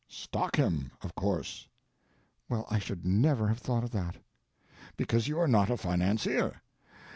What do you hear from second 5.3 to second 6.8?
are not a financier.